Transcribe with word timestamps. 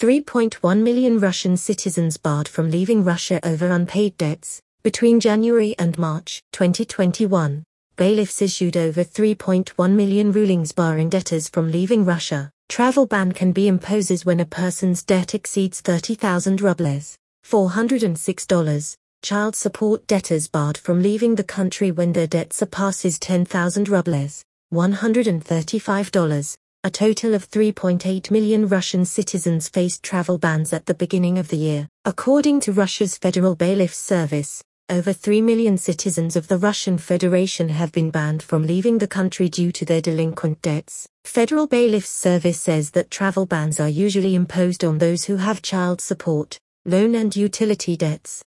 3.1 0.00 0.82
million 0.82 1.18
Russian 1.18 1.58
citizens 1.58 2.16
barred 2.16 2.48
from 2.48 2.70
leaving 2.70 3.04
Russia 3.04 3.38
over 3.44 3.68
unpaid 3.68 4.16
debts. 4.16 4.62
Between 4.82 5.20
January 5.20 5.74
and 5.78 5.98
March 5.98 6.42
2021, 6.52 7.62
bailiffs 7.96 8.40
issued 8.40 8.78
over 8.78 9.04
3.1 9.04 9.92
million 9.92 10.32
rulings 10.32 10.72
barring 10.72 11.10
debtors 11.10 11.50
from 11.50 11.70
leaving 11.70 12.06
Russia. 12.06 12.50
Travel 12.70 13.04
ban 13.04 13.32
can 13.32 13.52
be 13.52 13.68
imposed 13.68 14.24
when 14.24 14.40
a 14.40 14.46
person's 14.46 15.02
debt 15.02 15.34
exceeds 15.34 15.82
30,000 15.82 16.62
rubles, 16.62 17.18
$406. 17.46 18.96
Child 19.20 19.54
support 19.54 20.06
debtors 20.06 20.48
barred 20.48 20.78
from 20.78 21.02
leaving 21.02 21.34
the 21.34 21.44
country 21.44 21.90
when 21.90 22.14
their 22.14 22.26
debt 22.26 22.54
surpasses 22.54 23.18
10,000 23.18 23.86
rubles, 23.90 24.42
$135. 24.72 26.56
A 26.82 26.90
total 26.90 27.34
of 27.34 27.46
3.8 27.50 28.30
million 28.30 28.66
Russian 28.66 29.04
citizens 29.04 29.68
faced 29.68 30.02
travel 30.02 30.38
bans 30.38 30.72
at 30.72 30.86
the 30.86 30.94
beginning 30.94 31.36
of 31.36 31.48
the 31.48 31.58
year. 31.58 31.86
According 32.06 32.60
to 32.60 32.72
Russia's 32.72 33.18
Federal 33.18 33.54
Bailiffs 33.54 33.98
Service, 33.98 34.64
over 34.88 35.12
3 35.12 35.42
million 35.42 35.76
citizens 35.76 36.36
of 36.36 36.48
the 36.48 36.56
Russian 36.56 36.96
Federation 36.96 37.68
have 37.68 37.92
been 37.92 38.10
banned 38.10 38.42
from 38.42 38.66
leaving 38.66 38.96
the 38.96 39.06
country 39.06 39.50
due 39.50 39.72
to 39.72 39.84
their 39.84 40.00
delinquent 40.00 40.62
debts. 40.62 41.06
Federal 41.26 41.66
Bailiffs 41.66 42.08
Service 42.08 42.58
says 42.58 42.92
that 42.92 43.10
travel 43.10 43.44
bans 43.44 43.78
are 43.78 43.86
usually 43.86 44.34
imposed 44.34 44.82
on 44.82 44.96
those 44.96 45.24
who 45.24 45.36
have 45.36 45.60
child 45.60 46.00
support, 46.00 46.58
loan 46.86 47.14
and 47.14 47.36
utility 47.36 47.94
debts. 47.94 48.42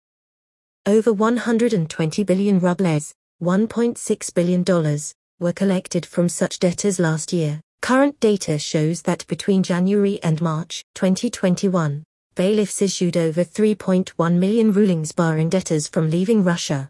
Over 0.87 1.13
120 1.13 2.25
billion 2.25 2.61
rubles, 2.61 3.13
$1.6 3.43 4.35
billion, 4.35 4.65
were 5.39 5.53
collected 5.53 6.07
from 6.07 6.31
such 6.31 6.59
debtors 6.59 6.99
last 6.99 7.35
year. 7.35 7.61
Current 7.83 8.21
data 8.21 8.61
shows 8.61 9.03
that 9.03 9.27
between 9.27 9.65
January 9.65 10.21
and 10.23 10.41
March 10.41 10.85
2021, 10.95 12.05
bailiffs 12.37 12.81
issued 12.81 13.17
over 13.17 13.43
3.1 13.43 14.35
million 14.35 14.71
rulings 14.71 15.11
barring 15.11 15.49
debtors 15.49 15.89
from 15.89 16.09
leaving 16.09 16.45
Russia. 16.45 16.89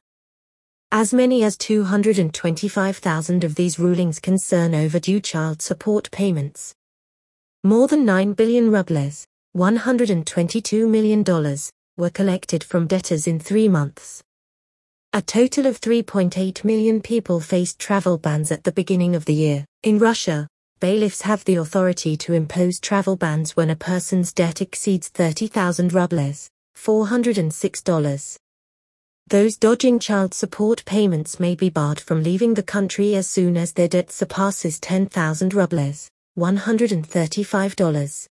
As 0.93 1.15
many 1.15 1.45
as 1.45 1.57
225,000 1.57 3.43
of 3.43 3.55
these 3.55 3.79
rulings 3.79 4.20
concern 4.20 4.75
overdue 4.75 5.20
child 5.20 5.63
support 5.63 6.11
payments. 6.11 6.75
More 7.65 7.89
than 7.89 8.05
9 8.05 8.35
billion 8.35 8.70
rubles, 8.70 9.27
$122 9.57 10.87
million, 10.87 11.25
were 11.97 12.11
collected 12.11 12.63
from 12.63 12.87
debtors 12.87 13.27
in 13.27 13.41
three 13.41 13.67
months. 13.67 14.23
A 15.15 15.23
total 15.23 15.67
of 15.67 15.81
3.8 15.81 16.65
million 16.65 17.01
people 17.01 17.41
faced 17.41 17.79
travel 17.79 18.19
bans 18.19 18.53
at 18.53 18.65
the 18.65 18.73
beginning 18.73 19.15
of 19.15 19.25
the 19.25 19.35
year. 19.35 19.65
In 19.83 19.98
Russia, 19.98 20.48
bailiffs 20.83 21.23
have 21.23 21.45
the 21.45 21.55
authority 21.55 22.17
to 22.17 22.33
impose 22.33 22.81
travel 22.81 23.15
bans 23.15 23.57
when 23.57 23.71
a 23.71 23.77
person's 23.77 24.33
debt 24.33 24.61
exceeds 24.61 25.07
30,000 25.11 25.93
rubles, 25.93 26.51
$406. 26.77 28.37
Those 29.29 29.57
dodging 29.57 30.01
child 30.01 30.35
support 30.35 30.85
payments 30.85 31.39
may 31.39 31.55
be 31.55 31.71
barred 31.71 32.01
from 32.01 32.25
leaving 32.25 32.55
the 32.55 32.65
country 32.65 33.15
as 33.15 33.29
soon 33.29 33.57
as 33.57 33.73
their 33.73 33.87
debt 33.87 34.11
surpasses 34.11 34.81
10,000 34.81 35.55
rubles, 35.55 36.11
$135. 36.37 38.29